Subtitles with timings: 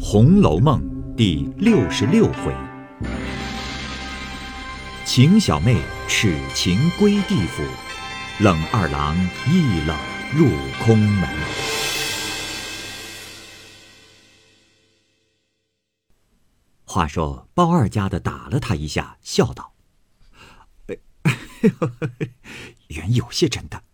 [0.02, 0.80] 《红楼梦》
[1.14, 2.56] 第六十六回：
[5.04, 7.62] 秦小妹耻情归地府，
[8.38, 9.14] 冷二郎
[9.46, 9.94] 一冷
[10.34, 10.48] 入
[10.82, 11.28] 空门。
[16.86, 19.74] 话说包二家的打了他一下，笑道
[22.88, 23.84] ：“原有些真的，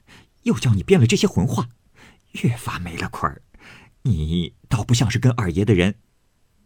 [0.44, 1.68] 又叫你编了这些混话，
[2.30, 3.42] 越发没了亏儿。
[4.06, 6.00] 你倒不像是跟二爷的人，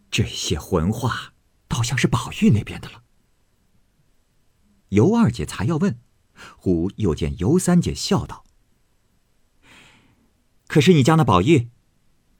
[0.09, 1.33] 这些混话
[1.67, 3.03] 倒像是宝玉那边的了。”
[4.89, 5.99] 尤二姐才要问，
[6.57, 8.45] 忽又见尤三姐笑道
[10.67, 11.69] ：“可是你家那宝玉，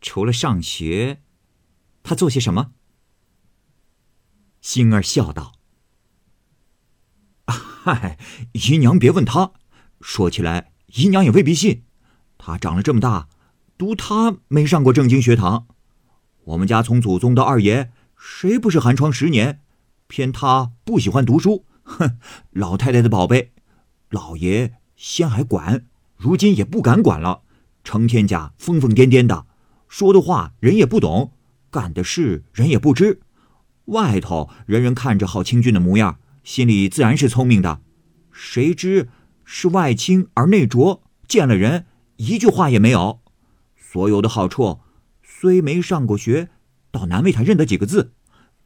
[0.01, 1.21] 除了上学，
[2.03, 2.73] 他做些什么？”
[4.61, 5.53] 星儿笑道：“，
[8.53, 9.53] 姨娘别问他。
[10.01, 11.85] 说起来，姨娘也未必信。
[12.37, 13.29] 他长了这么大，
[13.81, 15.65] 读他没上过正经学堂。
[16.43, 19.61] 我们家从祖宗到二爷，谁不是寒窗十年？
[20.05, 21.65] 偏他不喜欢读书。
[21.81, 22.19] 哼，
[22.51, 23.53] 老太太的宝贝，
[24.11, 27.41] 老爷先还管，如今也不敢管了。
[27.83, 29.47] 成天家疯疯癫癫的，
[29.87, 31.33] 说的话人也不懂，
[31.71, 33.21] 干的事人也不知。”
[33.85, 37.81] 外头人人看着好清俊的模样，心里自然是聪明的。
[38.31, 39.09] 谁知
[39.43, 41.87] 是外清而内浊，见了人
[42.17, 43.20] 一句话也没有。
[43.91, 44.79] 所有的好处，
[45.21, 46.47] 虽没上过学，
[46.91, 48.13] 倒难为他认得几个字。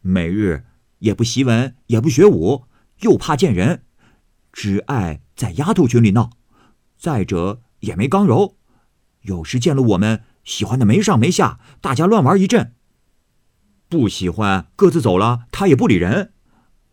[0.01, 0.65] 每日
[0.99, 2.65] 也不习文，也不学武，
[2.99, 3.85] 又怕见人，
[4.53, 6.29] 只爱在丫头群里闹。
[6.95, 8.57] 再者也没刚柔，
[9.21, 12.75] 有时见了我们，喜欢的没上没下，大家乱玩一阵。
[13.89, 16.33] 不喜欢，各自走了，他也不理人。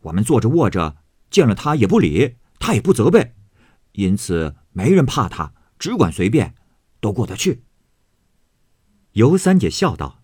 [0.05, 0.97] 我们坐着卧着，
[1.30, 3.34] 见了他也不理，他也不责备，
[3.92, 6.55] 因此没人怕他，只管随便，
[6.98, 7.64] 都过得去。
[9.13, 10.23] 尤三姐笑道：“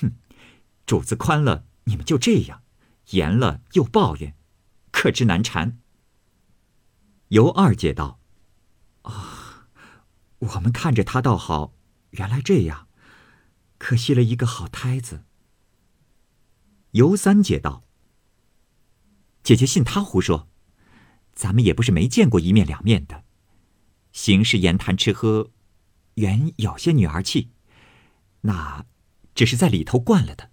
[0.00, 0.12] 哼，
[0.86, 2.62] 主子宽了，你们就这样；
[3.10, 4.34] 严了又抱怨，
[4.90, 5.78] 可知难缠。”
[7.28, 8.20] 尤二姐道
[9.02, 9.68] ：“啊，
[10.38, 11.74] 我们看着他倒好，
[12.10, 12.88] 原来这样，
[13.78, 15.24] 可惜了一个好胎子。”
[16.92, 17.84] 尤三姐道
[19.42, 20.48] ：“姐姐信他胡说，
[21.34, 23.24] 咱们也不是没见过一面两面的。
[24.12, 25.50] 行事言谈吃喝，
[26.14, 27.50] 原有些女儿气，
[28.46, 28.86] 那
[29.34, 30.50] 只是在里头惯了的。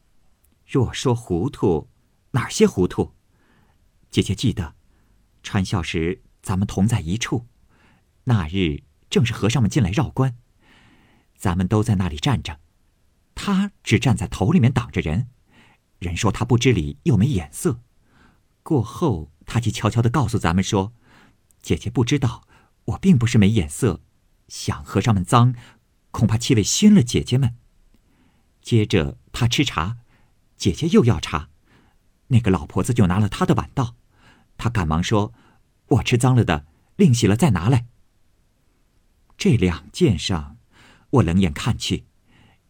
[0.65, 1.89] 若说糊涂，
[2.31, 3.13] 哪些糊涂？
[4.09, 4.75] 姐姐记得，
[5.41, 7.47] 传孝时咱们同在一处，
[8.25, 10.37] 那日正是和尚们进来绕关，
[11.37, 12.59] 咱们都在那里站着，
[13.35, 15.29] 他只站在头里面挡着人。”
[15.99, 17.79] 人说他不知礼又没眼色，
[18.61, 20.93] 过后他即悄悄的告诉咱们说
[21.63, 22.45] ：“姐姐不知道，
[22.85, 24.01] 我并不是没眼色，
[24.49, 25.55] 想和尚们脏，
[26.11, 27.55] 恐怕气味熏了姐姐们。”
[28.63, 29.97] 接着他吃茶，
[30.57, 31.49] 姐姐又要茶，
[32.27, 33.95] 那个老婆子就拿了他的碗倒，
[34.57, 35.33] 他赶忙说
[35.89, 36.65] ：“我吃脏了的，
[36.95, 37.85] 另洗了再拿来。”
[39.37, 40.57] 这两件上，
[41.11, 42.05] 我冷眼看去，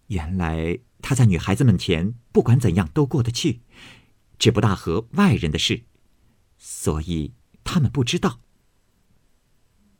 [0.08, 0.80] 原来。
[1.06, 3.62] 他在女孩子们前，不管怎样都过得去，
[4.40, 5.84] 只不大和外人的事，
[6.58, 7.34] 所以
[7.66, 8.40] 他们不知道。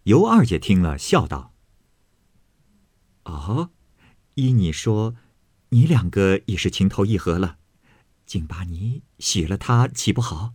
[0.04, 1.54] 尤二姐听了，笑道
[3.26, 3.72] ：“哦，
[4.36, 5.16] 依你说，
[5.74, 7.58] 你两个也是情投意合了，
[8.26, 10.54] 竟把你许了他，岂不好？”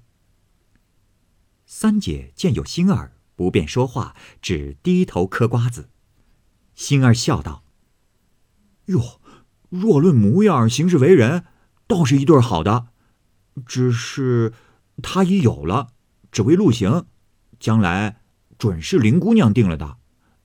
[1.66, 5.90] 三姐见有星儿，不便说话，只低头嗑瓜子。
[6.74, 7.64] 星儿笑道
[8.86, 9.20] ：“哟。”
[9.70, 11.44] 若论模样、行事为人，
[11.86, 12.88] 倒是一对好的。
[13.66, 14.54] 只是
[15.02, 15.88] 他已有了，
[16.32, 17.04] 只为路行，
[17.60, 18.22] 将来
[18.56, 19.98] 准是林姑娘定了的。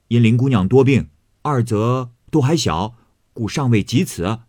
[0.09, 1.09] 因林姑娘多病，
[1.41, 2.95] 二则都还小，
[3.31, 4.41] 故尚未及此。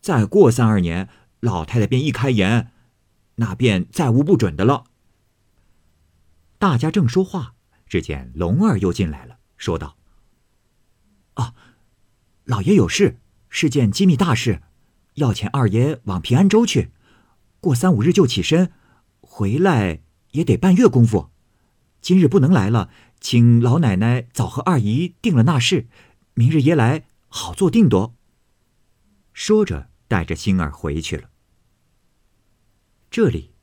[0.00, 1.08] 再过三二年，
[1.40, 2.70] 老太太便一开言，
[3.36, 4.84] 那便再无不准的了。
[6.58, 7.54] 大家正说话，
[7.86, 9.96] 只见龙儿又进来了，说道
[11.34, 11.54] ：“啊，
[12.44, 13.18] 老爷有事。”
[13.52, 14.62] 是件机密大事，
[15.14, 16.92] 要遣二爷往平安州去，
[17.58, 18.70] 过三五日就起身，
[19.20, 21.30] 回来也得半月功夫。
[22.00, 25.88] 今日不能来了，请老奶奶早和二姨定了那事，
[26.34, 28.14] 明日爷来好做定夺。
[29.32, 31.30] 说着，带着星儿回去了。
[33.12, 33.54] 这里，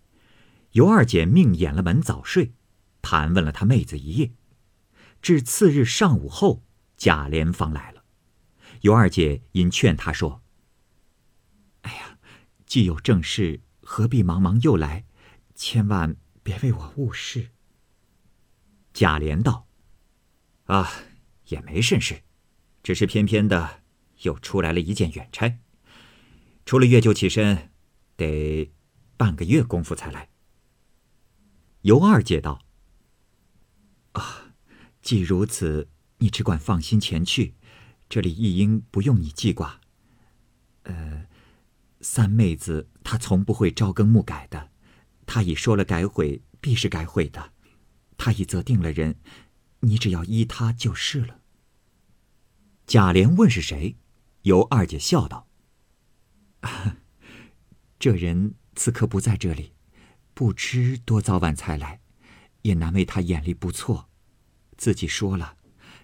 [0.72, 2.54] 尤二姐命掩了门早睡，
[3.02, 4.32] 盘问了他妹子一夜，
[5.22, 6.64] 至次日上午后，
[6.96, 8.06] 贾琏方来了。
[8.80, 10.42] 尤二姐因劝他说
[11.84, 12.18] ：“哎呀，
[12.66, 15.04] 既有正事，何必忙忙又来？
[15.54, 17.50] 千万别为我误事。”
[18.96, 19.68] 贾琏道
[20.68, 20.90] ：“啊，
[21.50, 22.24] 也没甚事，
[22.82, 23.84] 只是偏偏的
[24.22, 25.60] 又出来了一件远差。
[26.68, 27.72] 除了月就起身，
[28.18, 28.70] 得
[29.16, 30.28] 半个月功夫才来。”
[31.84, 32.60] 尤二姐道
[34.12, 34.52] ：“啊，
[35.02, 35.88] 既如此，
[36.18, 37.56] 你只管放心前去，
[38.10, 39.80] 这里一应不用你记挂。
[40.84, 41.28] 呃，
[42.02, 44.70] 三妹子她从不会朝更暮改的，
[45.26, 47.54] 她已说了改悔必是改悔的，
[48.18, 49.16] 她已择定了人，
[49.80, 51.40] 你只要依她就是了。”
[52.86, 53.96] 贾琏问是谁，
[54.42, 55.47] 尤二姐笑道
[58.00, 59.74] ：“这人此刻不在这里。”
[60.34, 62.00] 不知多早晚才来，
[62.62, 64.08] 也难为他眼力不错。
[64.78, 65.58] 自己说了，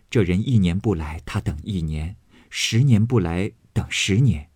[0.09, 2.15] 这人一年不来，他等一年；
[2.49, 4.49] 十年不来，等十年。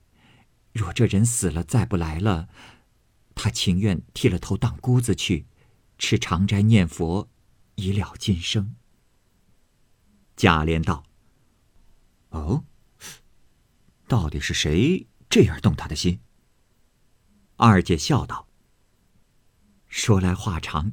[0.73, 2.49] 若这人死了再不来了，
[3.35, 5.45] 他情愿剃了头当姑子去，
[5.99, 7.29] 吃长斋念佛，
[7.75, 8.75] 以了今生。
[10.35, 11.03] 贾琏道
[12.29, 12.65] ：“哦，
[14.07, 16.19] 到底是谁这样动他的心？”
[17.57, 18.47] 二姐笑道。
[19.87, 20.91] 说来话长，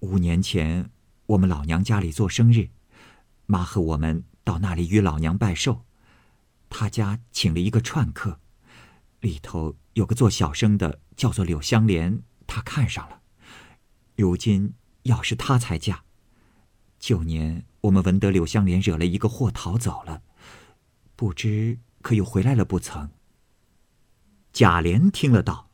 [0.00, 0.90] 五年前
[1.26, 2.70] 我们老娘家里做生日，
[3.46, 5.84] 妈和我们到那里与老娘拜寿，
[6.70, 8.40] 他家请了一个串客，
[9.20, 13.20] 里头有个做小生的，叫做柳香莲，他看上了，
[14.16, 16.02] 如今要是他才嫁。
[16.98, 20.22] 旧年我们闻得柳香莲惹了一个祸逃走了，
[21.14, 23.10] 不知可又回来了不曾？
[24.58, 25.70] 贾琏听了道：“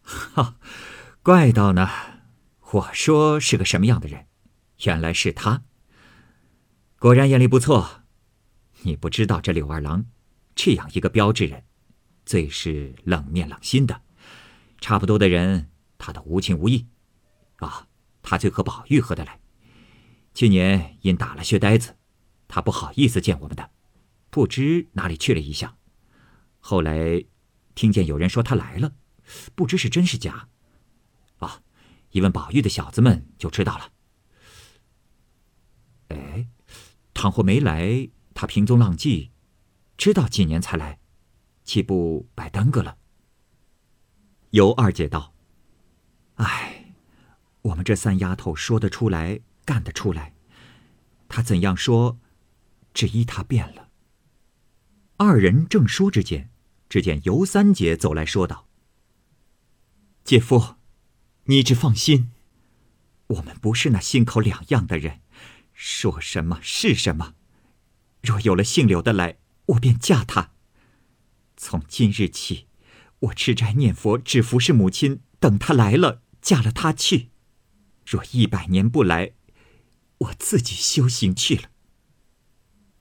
[0.00, 0.56] 哈。”
[1.20, 1.90] 怪道呢，
[2.70, 4.28] 我说是个什么样的人，
[4.84, 5.64] 原来是他。
[7.00, 8.04] 果然眼力不错。
[8.82, 10.06] 你不知道这柳二郎，
[10.54, 11.64] 这样一个标致人，
[12.24, 14.00] 最是冷面冷心的。
[14.80, 15.68] 差不多的人，
[15.98, 16.86] 他都无情无义。
[17.56, 17.88] 啊，
[18.22, 19.40] 他最和宝玉合得来。
[20.34, 21.96] 去年因打了薛呆子，
[22.46, 23.68] 他不好意思见我们的，
[24.30, 25.76] 不知哪里去了一下。
[26.60, 27.24] 后来
[27.76, 28.96] 听见有人说他来了，
[29.54, 30.48] 不知是真是假。
[31.38, 31.62] 啊，
[32.10, 33.92] 一问宝玉的小子们就知道了。
[36.08, 36.48] 哎，
[37.14, 39.30] 倘或没来，他平踪浪迹，
[39.96, 40.98] 知道几年才来，
[41.64, 42.96] 岂不白耽搁了？
[44.50, 45.34] 尤二姐道
[46.36, 46.94] ：“哎，
[47.60, 50.34] 我们这三丫头说得出来，干得出来，
[51.28, 52.18] 他怎样说，
[52.94, 53.90] 只依他变了。”
[55.18, 56.50] 二人正说之间，
[56.88, 58.68] 只见尤三姐走来说道
[60.24, 60.76] ：“姐夫。”
[61.48, 62.32] 你只放心，
[63.28, 65.20] 我们不是那心口两样的人，
[65.72, 67.34] 说什么是什么。
[68.20, 70.50] 若有了姓柳的来，我便嫁他。
[71.56, 72.66] 从今日起，
[73.20, 77.30] 我吃斋念佛，只服侍母亲，等他来了，嫁了他去。
[78.04, 79.34] 若一百年不来，
[80.18, 81.70] 我自己修行去了。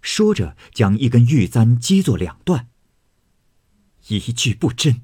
[0.04, 2.70] 说着，将一根玉簪击作两段。
[4.08, 5.02] 一句不真，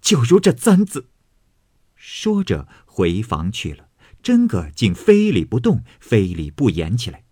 [0.00, 1.08] 就如这簪子。
[1.94, 3.88] 说着，回房去了。
[4.22, 7.24] 真个竟非礼不动，非礼不言起来。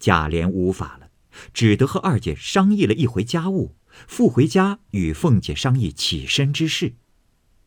[0.00, 1.10] 贾琏无法了，
[1.52, 3.76] 只得和二姐商议了一回家务，
[4.08, 6.94] 复回家与凤姐商议起身之事。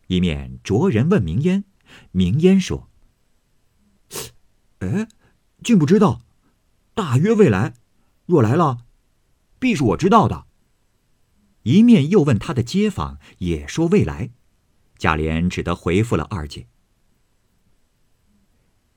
[0.07, 1.63] 一面着人问明烟，
[2.11, 2.89] 明烟说
[4.79, 5.07] ：“哎，
[5.63, 6.21] 竟不知道，
[6.93, 7.75] 大约未来，
[8.25, 8.85] 若来了，
[9.59, 10.47] 必是我知道的。”
[11.63, 14.31] 一面又问他的街坊，也说未来。
[14.97, 16.67] 贾琏只得回复了二姐。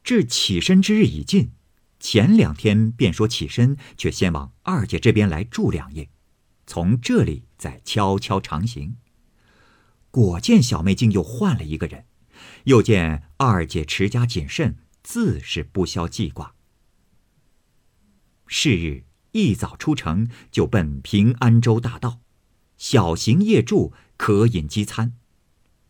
[0.04, 1.50] 至起身之日已近，
[1.98, 6.08] 前两天便说起身，却先往二姐这边来住两夜，
[6.64, 8.96] 从这里再悄悄长行。
[10.12, 12.06] 果见小妹竟又换了一个人，
[12.64, 16.54] 又见二姐持家谨慎，自是不消记挂。
[18.46, 22.20] 是日一早出城，就奔平安州大道，
[22.76, 25.14] 小行夜住，可饮饥餐。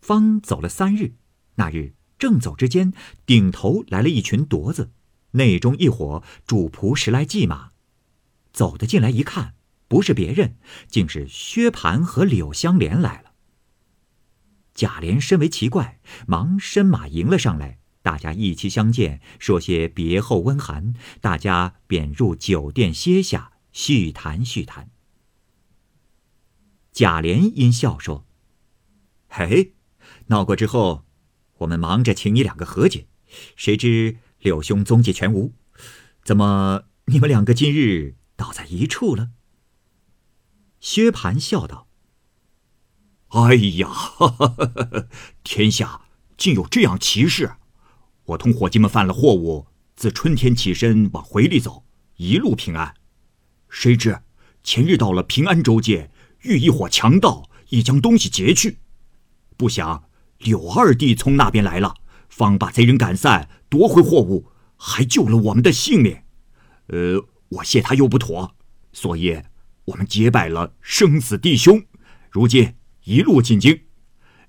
[0.00, 1.14] 方走了三日，
[1.56, 2.92] 那日正走之间，
[3.24, 4.92] 顶头来了一群犊子，
[5.32, 7.72] 内中一伙主仆十来骑马，
[8.52, 9.54] 走的进来一看，
[9.88, 10.56] 不是别人，
[10.88, 13.32] 竟是薛蟠和柳香莲来了。
[14.74, 24.90] 贾琏身为奇怪，忙伸马迎了上来，大家一齐相见，说些别后温寒，大家便入酒店歇下，叙谈叙谈。
[26.96, 28.26] 贾琏因笑说
[29.28, 29.74] ：“嘿。”
[30.28, 31.04] 闹过之后，
[31.58, 33.06] 我们忙着请你两个和解，
[33.54, 35.52] 谁知柳兄踪迹全无，
[36.24, 39.32] 怎么你们两个今日倒在一处了？
[40.80, 41.86] 薛蟠笑道
[43.28, 45.08] ：“哎呀，哈哈哈
[45.44, 46.06] 天下
[46.38, 47.56] 竟有这样奇事！
[48.24, 51.84] 我同伙计们犯了货物，自春天起身往回里走，
[52.16, 52.94] 一路平安。
[53.68, 54.22] 谁知
[54.62, 56.10] 前日到了平安州界，
[56.46, 58.78] 遇一伙强盗，已将东西劫去。
[59.56, 60.04] 不想
[60.38, 61.94] 柳二弟从那边来了，
[62.28, 66.18] 方把贼人赶散，夺回货物，还救了我们的性命。
[66.88, 68.54] 呃，我谢他又不妥，
[68.92, 69.42] 所以
[69.86, 71.82] 我们结拜了生死弟兄。
[72.30, 72.74] 如今
[73.04, 73.80] 一路进京，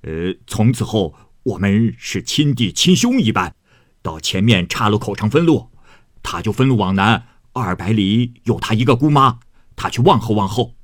[0.01, 3.55] 呃，从此后我们是亲弟亲兄一般。
[4.03, 5.69] 到前面岔路口上分路，
[6.21, 9.39] 他就分路往南二百里，有他一个姑妈，
[9.75, 10.76] 他去望候望候。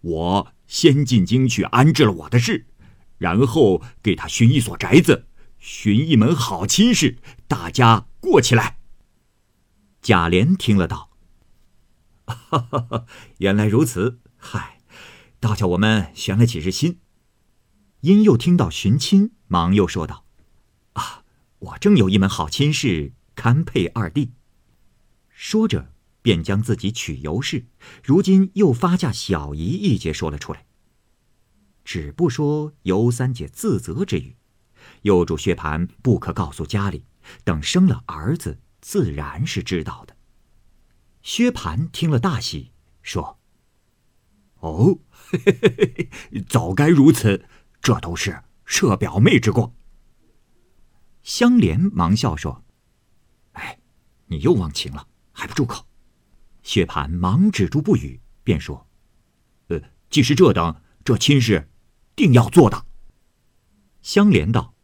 [0.00, 2.66] 我先进京去安置了我的事，
[3.18, 5.26] 然后给他寻一所宅子，
[5.58, 8.78] 寻一门好亲事，大家过起来。
[10.00, 11.10] 贾琏听了道
[12.24, 13.06] ：“哈哈哈，
[13.38, 14.80] 原来如此，嗨，
[15.40, 17.00] 倒叫我们悬了几日心。”
[18.02, 20.24] 因又听到寻亲，忙又说道
[20.94, 21.24] ：“啊，
[21.58, 24.32] 我正有一门好亲事，堪配二弟。”
[25.28, 25.92] 说着。
[26.28, 27.68] 便将自己娶尤氏，
[28.04, 30.66] 如今又发嫁小姨一节说了出来。
[31.86, 34.36] 只不说尤三姐自责之语，
[35.00, 37.06] 又嘱薛蟠不可告诉家里，
[37.44, 40.18] 等生了儿子，自然是知道的。
[41.22, 43.38] 薛蟠听了大喜，说
[44.60, 44.98] ：“哦，
[45.30, 47.46] 嘿嘿嘿嘿，早该如此，
[47.80, 49.74] 这都是舍表妹之过。”
[51.24, 52.62] 香莲忙笑说
[53.52, 53.78] ：“哎，
[54.26, 55.86] 你又忘情了，还不住口！”
[56.68, 58.86] 薛蟠忙止住不语，便说
[59.68, 61.66] ：“呃，既是这等，这亲事，
[62.14, 62.84] 定要做的。”
[64.02, 64.74] 香莲道：“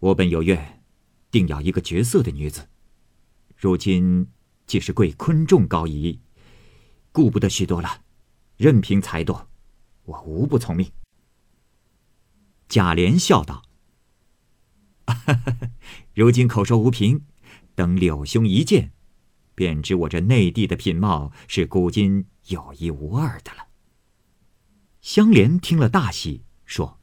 [0.00, 0.82] 我本有愿，
[1.30, 2.70] 定要一个绝色的女子。
[3.54, 4.28] 如今
[4.66, 6.18] 既是贵昆仲高仪，
[7.12, 8.02] 顾不得许多了，
[8.56, 9.46] 任凭裁夺，
[10.04, 10.90] 我无不从命。”
[12.66, 13.62] 贾琏笑道
[16.16, 17.26] ：“如今口说无凭，
[17.74, 18.92] 等柳兄一见。”
[19.60, 23.66] 便知我这内地的品貌是古今有一无二的了。
[25.02, 26.98] 香莲听了大喜，说：“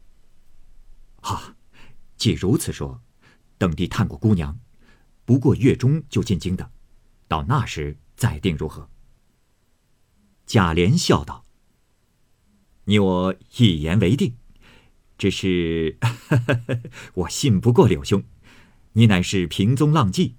[1.22, 1.56] 啊，
[2.16, 3.04] 既如此说，
[3.60, 4.58] 等地探过姑娘，
[5.24, 6.72] 不过月中就进京的，
[7.28, 8.90] 到那时再定如何？”
[10.48, 11.46] 贾琏笑道
[12.86, 14.36] ：“你我一言为定，
[15.16, 16.00] 只是
[17.14, 18.24] 我信不过柳兄，
[18.94, 20.38] 你乃是平宗浪迹，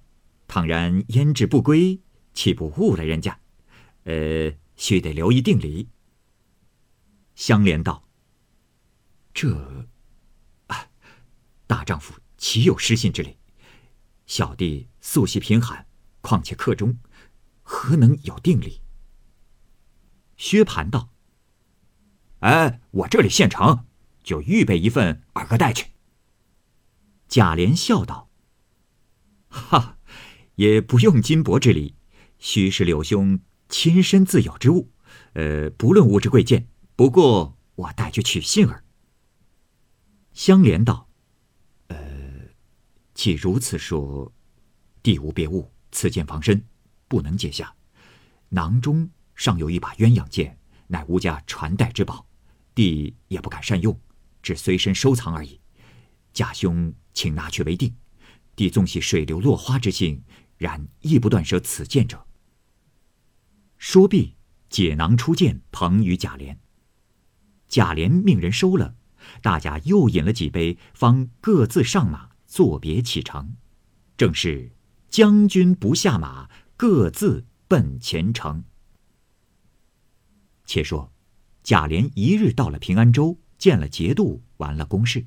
[0.49, 2.01] 倘然焉至不归。”
[2.39, 3.37] 岂不误了人家？
[4.05, 5.89] 呃，须得留一定礼。
[7.35, 8.07] 香莲道
[9.35, 9.85] ：“这，
[10.67, 10.87] 啊，
[11.67, 13.35] 大丈夫岂有失信之理？
[14.25, 15.85] 小弟素习贫寒，
[16.21, 16.97] 况且客中，
[17.61, 18.79] 何能有定礼？”
[20.37, 21.09] 薛蟠道
[22.39, 23.85] ：“哎，我这里现成，
[24.23, 25.87] 就预备一份，二哥带去。”
[27.27, 28.29] 贾琏笑道
[29.51, 29.97] ：“哈，
[30.55, 31.95] 也不用金帛之礼。”
[32.39, 34.91] 须是柳兄亲身自有之物，
[35.33, 38.83] 呃，不论物质贵贱，不过我带去取信儿。
[40.33, 41.09] 香莲道
[41.87, 41.97] ：“呃，
[43.13, 44.31] 既如此说，
[45.03, 46.65] 弟无别物，此剑防身，
[47.07, 47.75] 不能解下。
[48.49, 52.25] 囊中尚有一把鸳鸯剑，乃吴家传代之宝，
[52.73, 53.99] 弟也不敢善用，
[54.41, 55.59] 只随身收藏而已。
[56.31, 57.93] 贾兄请拿去为定。
[58.55, 60.23] 弟纵系水流落花之性，
[60.57, 62.25] 然亦不断舍此剑者。”
[63.79, 64.35] 说毕，
[64.69, 66.57] 解囊出剑，捧与贾琏。
[67.69, 68.95] 贾琏命人收了，
[69.41, 73.55] 大家又饮了几杯，方各自上马，作别启程。
[74.17, 74.73] 正是
[75.09, 78.65] 将军不下马，各自奔前程。
[80.65, 81.13] 且说，
[81.63, 85.25] 贾琏一日到了平安州，见了节度，完了公事，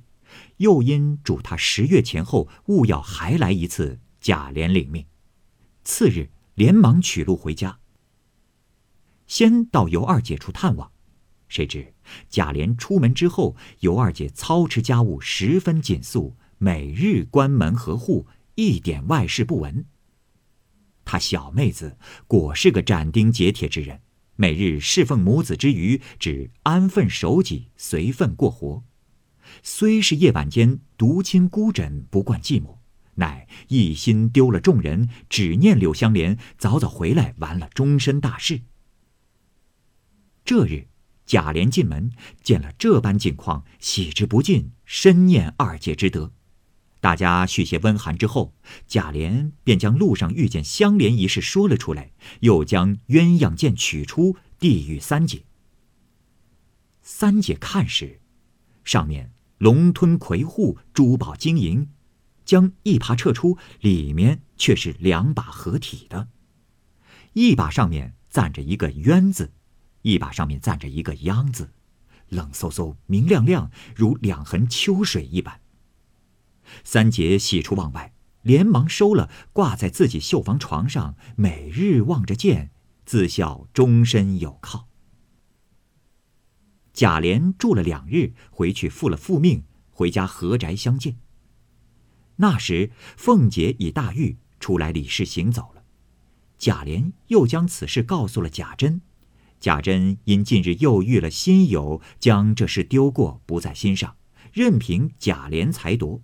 [0.59, 3.99] 又因嘱他十月前后勿要还来一次。
[4.21, 5.07] 贾琏领命，
[5.85, 7.81] 次日连忙取路回家。
[9.27, 10.91] 先到尤二姐处探望，
[11.49, 11.95] 谁知
[12.29, 19.85] 贾琏出门之后，尤二姐操持家务十分紧肃，每日关门合户，一点外事不闻。
[21.05, 24.01] 她小妹子果是个斩钉截铁之人，
[24.37, 28.85] 每日侍奉母子之余，只安分守己，随分过活。
[29.63, 32.79] 虽是夜晚间独亲孤枕，不惯寂寞，
[33.17, 38.63] 乃一心丢了众人，只念柳香莲早早回来，完了终身大事。
[40.45, 40.89] 这日，
[41.25, 42.11] 贾琏进门，
[42.43, 46.33] 见了这般景况，喜之不尽，深念二姐之德。
[47.01, 48.55] 大家续些温寒之后，
[48.87, 55.45] 贾琏便将路上遇见香莲一事说了出来，又将鸳鸯剑取出，递与三姐。
[57.03, 58.21] 三姐看时，
[58.85, 61.89] 上面龙吞魁护，珠宝金银，
[62.45, 66.29] 将一耙撤出，里面却是两把合体的，
[67.33, 69.53] 一把上面站着一个鸳字。
[70.03, 71.71] 一把上面站着一个“央”字，
[72.29, 75.61] 冷飕飕、明亮亮，如两痕秋水一般。
[76.85, 82.71] 三姐喜出望外，连忙收了，挂在自己绣房床上，每日望着见，
[83.05, 84.89] 自笑终身有靠。
[86.93, 91.17] 贾琏住了两日，回去复了复命，回家合宅相见。
[92.37, 95.85] 那时凤姐已大愈，出来理事行走了。
[96.59, 99.01] 贾琏又将此事告诉了贾珍，
[99.63, 104.17] 贾珍因近日又遇了新友，将这事丢过，不在心上，
[104.53, 106.21] 任凭贾琏裁夺，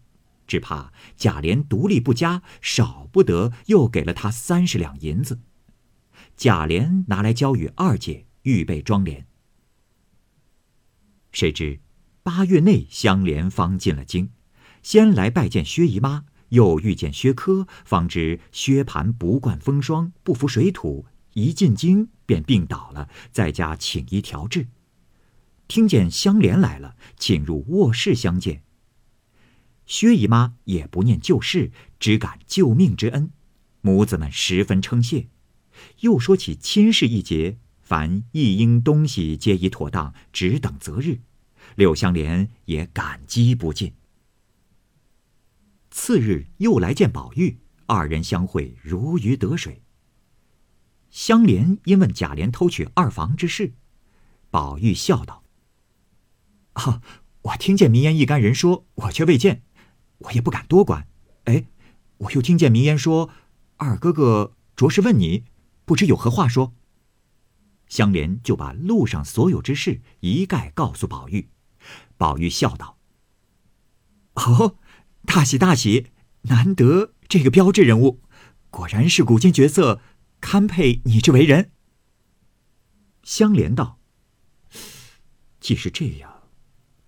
[0.49, 5.38] 只怕贾琏独立不佳，少不得又给了他三十两银子。
[6.37, 9.23] 贾琏拿来交与二姐，预备装殓。
[11.30, 11.78] 谁知
[12.25, 14.30] 八月内，香莲方进了京，
[14.83, 21.07] 先来拜见薛姨妈，又遇见薛科，方知薛蟠不惯风霜，不服水土，
[21.38, 24.66] 一进京便病倒了，在家请医调治。
[25.68, 28.62] 听见香莲来了，请入卧室相见。
[29.87, 33.30] 薛姨妈也不念旧事，只感救命之恩，
[33.80, 35.28] 母子们十分称谢，
[36.00, 37.59] 又说起亲事一节。
[37.80, 41.21] 凡一应东西皆已妥当，只等择日。
[41.76, 43.95] 柳香莲也感激不尽。
[45.90, 49.80] 次日又来见宝玉，二人相会如鱼得水。
[51.10, 53.72] 香莲因问贾琏偷取二房之事，
[54.50, 55.42] 宝玉笑道
[56.74, 57.02] ：“啊，
[57.42, 59.62] 我听见名言一干人说，我却未见，
[60.18, 61.08] 我也不敢多管。
[61.44, 61.64] 哎，
[62.18, 63.30] 我又听见名言说，
[63.76, 65.44] 二哥哥着实问你，
[65.84, 66.74] 不知有何话说。”
[67.88, 71.48] 香莲就把路上所有之事一概告诉宝玉，
[72.18, 72.98] 宝玉笑道
[74.34, 74.76] ：“哦，
[75.24, 76.08] 大喜大喜，
[76.42, 78.20] 难得这个标志人物，
[78.68, 80.02] 果然是古今绝色，
[80.50, 81.73] 堪配你之为人。”
[83.23, 83.99] 香莲道
[85.61, 86.49] ：“既是这样，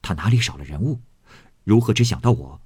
[0.03, 1.01] 他哪里少了人物？
[1.65, 2.61] 如何只想到我？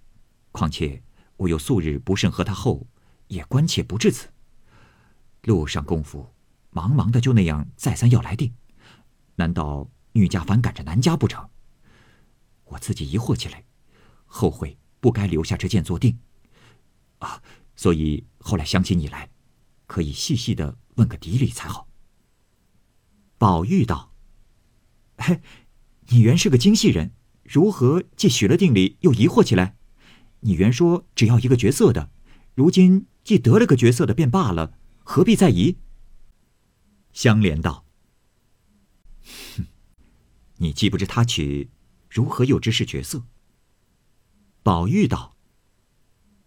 [0.51, 1.01] 况且
[1.37, 2.89] 我又素日不甚和他后，
[3.29, 4.33] 也关切不至此。
[5.43, 6.35] 路上功夫。”
[6.75, 8.53] 忙忙的就那样再三要来定，
[9.37, 11.49] 难道女家反赶着男家不成？
[12.65, 13.65] 我自己疑惑起来，
[14.27, 16.19] 后悔不该留下这件做定。
[17.21, 17.41] 啊，
[17.77, 19.31] 所以后来想起你来，
[19.87, 21.89] 可以细细的问个底里才好。
[23.39, 24.13] 宝玉道
[25.19, 25.41] ：“嘿，
[26.09, 29.77] 你原是个精细人，如何既许了定礼又疑惑起来？
[30.41, 32.11] 你原说只要一个角色的，
[32.55, 35.79] 如今既得了个角色的便罢了，何必再疑？”
[37.13, 37.87] 香莲道
[39.57, 39.67] ：“哼，
[40.57, 41.71] 你既不知他娶，
[42.11, 43.25] 如何又知是角色？”
[44.63, 45.37] 宝玉道：“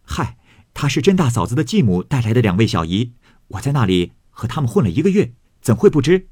[0.02, 0.38] 嗨，
[0.74, 3.14] 他是甄大嫂子的继母带来的两位小姨，
[3.48, 6.30] 我在那里和他们混了一个月，怎会不知？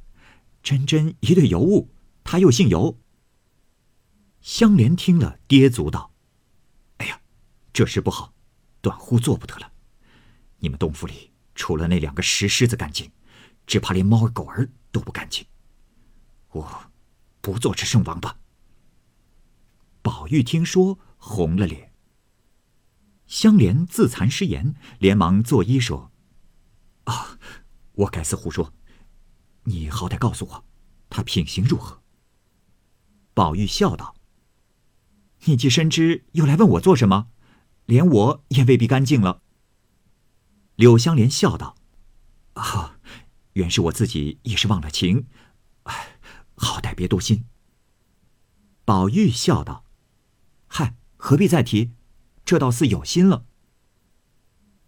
[0.62, 1.92] 真真一对尤物，
[2.24, 3.00] 他又姓尤。”
[4.42, 6.12] 香莲听了，跌足道
[6.98, 7.20] ：“哎呀，
[7.74, 8.34] 这事不好，
[8.82, 9.72] 短乎做不得了。
[10.60, 13.12] 你们东府里除了那两个石狮子干净。”
[13.68, 15.44] 只怕连猫儿狗儿都不干净，
[16.52, 16.92] 我
[17.42, 18.38] 不做这圣王吧。
[20.04, 21.92] 宝玉听说，红了脸。
[23.26, 26.12] 香莲自惭失言，连忙作揖说
[27.06, 27.40] ：“啊，
[27.94, 28.74] 我该死胡说，
[29.64, 30.66] 你好歹告诉我，
[31.10, 32.04] 他品行如何？”
[33.34, 34.16] 宝玉笑道
[35.46, 37.30] ：“你既深知，又来问我做什么？
[37.86, 39.42] 连我也未必干净了。”
[40.76, 41.76] 柳香莲笑道
[42.54, 42.92] ：“啊。”
[43.56, 45.28] 原是我自己一时忘了情，
[45.84, 46.20] 哎，
[46.58, 47.46] 好歹别多心。
[48.84, 49.86] 宝玉笑道
[50.68, 51.94] ：“嗨，何必再提？
[52.44, 53.46] 这倒似有心了。”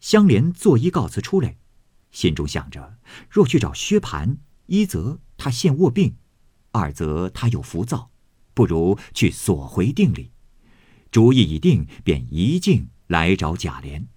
[0.01, 1.57] 香莲作揖告辞出来，
[2.17, 2.97] 心中想着：
[3.29, 6.15] 若去找薛蟠，一则他现卧病，
[6.71, 8.09] 二则他又浮躁，
[8.55, 10.31] 不如去索回定礼。
[11.11, 14.07] 主意已定，便一径来找贾琏。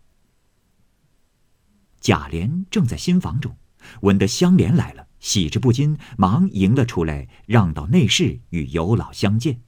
[2.01, 3.59] 贾琏正在新房中。
[4.01, 9.61] 闻得香莲来了，喜之不禁，忙迎了出来，让到内室与尤老相见。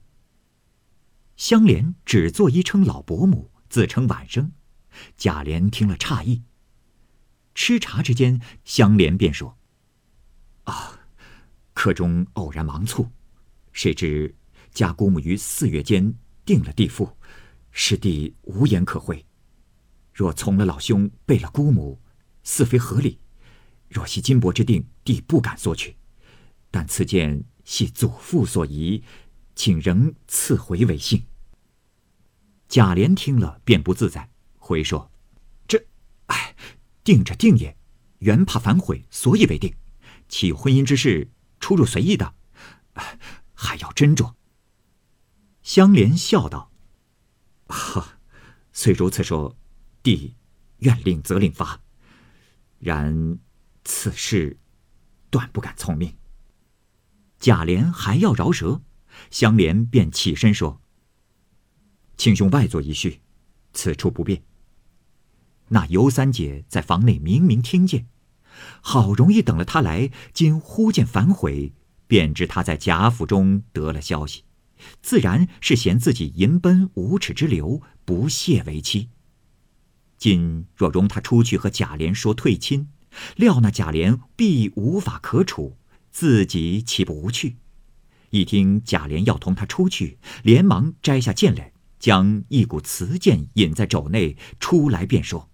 [1.35, 4.53] 香莲只作揖称老伯母，自称晚生。
[5.17, 6.41] 贾琏听了诧异。
[7.55, 9.57] 吃茶之间，香莲便说
[10.65, 10.99] ：“啊，
[11.73, 13.09] 客中偶然忙促，
[13.71, 14.35] 谁知
[14.71, 17.17] 家姑母于四月间定了地父，
[17.71, 19.25] 师弟无言可回。
[20.13, 22.01] 若从了老兄，背了姑母，
[22.43, 23.19] 似非合理。”
[23.89, 25.91] 若系金帛之定，弟不敢索取；
[26.71, 29.03] 但此件系祖父所遗，
[29.53, 31.23] 请仍赐回为幸。
[32.67, 35.11] 贾琏听了便不自在，回说：“，
[37.03, 37.77] 定着定也，
[38.19, 39.75] 原怕反悔，所以为定。
[40.29, 42.33] 岂有婚姻之事出入随意的？
[43.53, 44.33] 还要斟酌。
[45.61, 46.71] 香莲笑道
[47.67, 48.19] ：“哈，
[48.71, 49.55] 虽如此说，
[50.01, 50.35] 弟
[50.79, 51.81] 愿令则令发。
[52.79, 53.39] 然
[53.83, 54.57] 此事，
[55.29, 56.15] 断不敢从命。”
[57.39, 58.81] 贾琏还要饶舌，
[59.29, 60.81] 香莲便起身说
[62.15, 63.21] ：“请兄外坐一叙，
[63.73, 64.43] 此处不便。”
[65.73, 68.05] 那尤三姐在房内明明听见，
[68.79, 71.73] 好容易等了他来，今忽见反悔，
[72.05, 74.43] 便知他在贾府中得了消息，
[75.01, 79.09] 自然是嫌自己淫奔无耻之流，不屑为妻。
[80.19, 82.89] 今若容他出去和贾琏说退亲，
[83.35, 85.77] 料那贾琏必无法可处。
[86.11, 87.55] 自己岂不无趣？
[88.29, 95.49] 一听贾琏要同他出去，连忙摘下剑来，将一股雌剑引在肘内，出来便说：“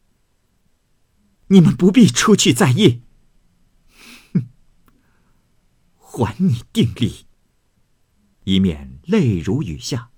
[1.49, 3.01] 你们不必出去在夜。”
[4.33, 4.47] 哼，
[5.97, 7.25] 还你定力！
[8.45, 10.09] 一面泪如雨下，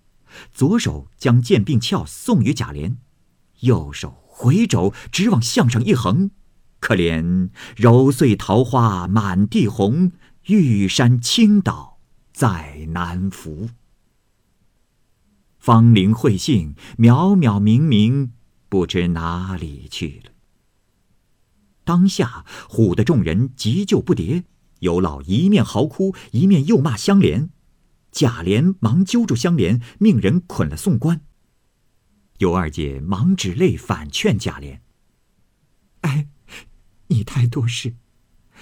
[0.53, 2.95] 左手将剑柄鞘送与贾琏，
[3.61, 6.31] 右手回肘直往项上一横，
[6.79, 10.13] 可怜揉碎桃花满地红。
[10.47, 11.99] 玉山倾倒
[12.33, 13.69] 在南浮，
[15.59, 18.31] 芳龄慧性渺渺冥冥，
[18.67, 20.30] 不知哪里去了。
[21.83, 24.43] 当下唬得众人急救不迭，
[24.79, 27.49] 尤老一面嚎哭，一面又骂香莲。
[28.11, 31.21] 贾琏忙揪住香莲，命人捆了送官。
[32.39, 34.79] 尤二姐忙止泪反劝贾琏
[36.01, 36.27] ：“哎，
[37.07, 37.95] 你太多事。”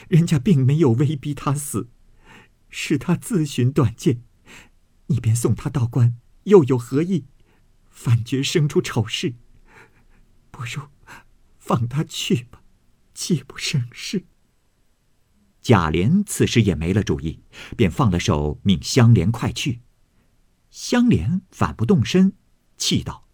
[0.07, 1.89] 人家并没有威逼他死，
[2.69, 4.21] 是他自寻短见，
[5.07, 7.25] 你便送他到官，又有何意？
[7.89, 9.35] 反觉生出丑事，
[10.51, 10.83] 不如
[11.57, 12.58] 放他去吧，
[13.19, 14.27] 岂不省事？
[15.61, 17.43] 贾琏此时也没了主意，
[17.75, 19.81] 便放了手，命香莲快去。
[20.69, 22.37] 香莲反不动身，
[22.77, 23.27] 气道：“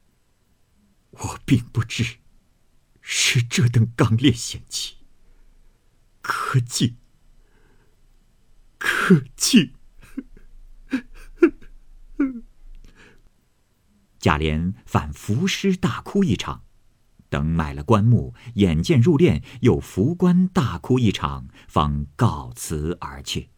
[1.11, 2.17] 我并不知，
[2.99, 5.05] 是这等刚烈险气。”
[6.23, 6.97] 可敬，
[8.79, 9.75] 可敬。
[14.17, 16.64] 贾琏反伏尸大哭一场，
[17.35, 23.49] 等买了棺木，眼见入殓，又扶棺大哭一场，方告辞而去。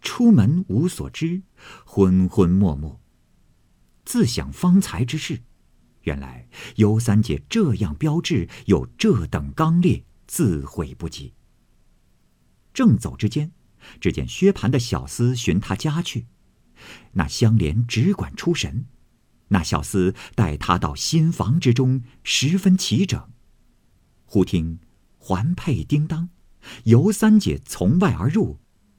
[0.00, 1.42] 出门无所知，
[1.84, 2.98] 昏昏默默，
[4.06, 5.42] 自想方才之事。
[6.04, 10.02] 原来尤三姐这样标致，有这等刚烈。
[10.26, 11.34] 自悔不及。
[12.72, 13.52] 正走之间，
[14.00, 16.26] 只见薛蟠的小厮寻他家去，
[17.12, 18.86] 那香莲只管出神。
[19.52, 23.30] 那小厮带他到新房之中，十分齐整。
[24.24, 24.80] 忽听
[25.18, 26.30] 环佩叮当，
[26.84, 28.58] 尤三姐从外而入，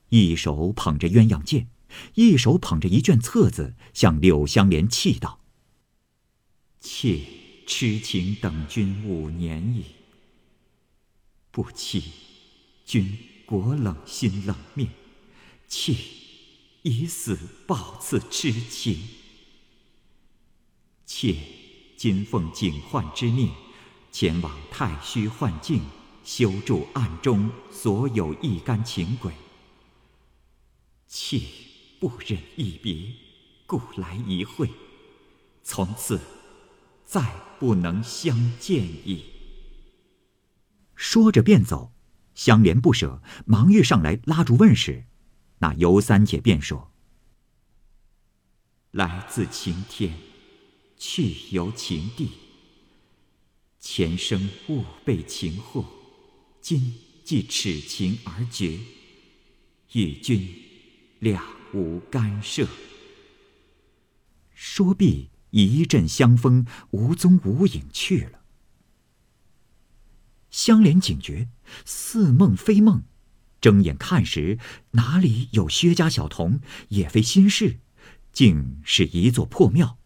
[0.10, 1.70] 一手捧着鸳鸯剑，
[2.14, 5.42] 一手捧着一卷册子，向柳香莲泣道
[6.80, 7.20] ：“妾
[7.66, 9.86] 痴情等君五年矣。”
[11.50, 12.04] 不期
[12.86, 14.90] 君果冷心冷面，
[15.68, 15.96] 妾
[16.84, 19.00] 以死报此痴情。
[21.16, 21.36] 妾
[21.96, 23.52] 今奉警幻之命，
[24.12, 25.80] 前往太虚幻境，
[26.24, 29.32] 修筑暗中所有一干情鬼。
[31.06, 31.40] 妾
[32.00, 33.14] 不忍一别，
[33.68, 34.68] 故来一会，
[35.62, 36.20] 从此
[37.06, 39.24] 再不能相见矣。
[40.96, 41.94] 说着便走，
[42.34, 45.06] 香莲不舍，忙欲上来拉住问时，
[45.60, 46.92] 那尤三姐便说
[48.90, 50.18] ：“来自晴天，
[51.06, 52.30] 去由晴地。
[53.78, 55.84] 前生误被情惑，
[56.62, 58.80] 今既此情而绝，
[59.92, 60.48] 与君
[61.20, 62.66] 两无干涉。”
[64.56, 68.40] 说毕，一阵香风，无踪无影去了。
[70.50, 71.50] 香莲警觉，
[71.84, 73.04] 似梦非梦，
[73.60, 74.58] 睁眼看时，
[74.92, 77.82] 哪里有薛家小童，也非心事，
[78.32, 79.98] 竟是一座破庙，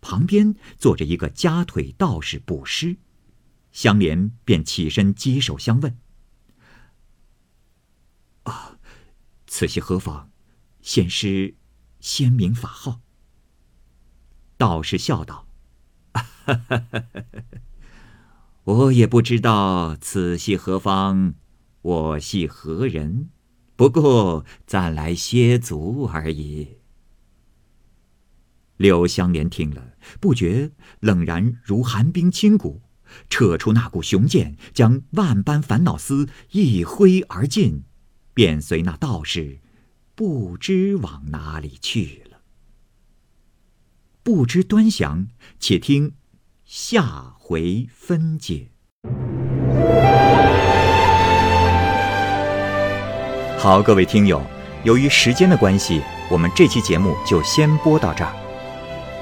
[0.00, 2.96] 旁边坐着一个夹腿道士卜师。
[3.72, 5.98] 香莲便起身稽首相问
[8.44, 8.78] ：“啊，
[9.46, 10.30] 此系何方？
[10.80, 11.54] 仙师
[12.00, 13.00] 仙名法号？”
[14.58, 15.46] 道士笑道：“。
[18.64, 21.34] ”我也不知道此系何方，
[21.82, 23.30] 我系何人？
[23.76, 26.79] 不过暂来歇足而已。
[28.80, 32.80] 柳香莲听了，不觉冷然如寒冰侵骨，
[33.28, 37.82] 扯出那股雄剑，将万般烦恼丝一挥而尽，
[38.32, 39.58] 便随那道士
[40.14, 42.38] 不知往哪里去了。
[44.22, 45.26] 不知端详，
[45.58, 46.14] 且听
[46.64, 48.70] 下回分解。
[53.58, 54.42] 好，各位听友，
[54.84, 58.39] 由于时间的关系，我们这期节目就先播到这儿。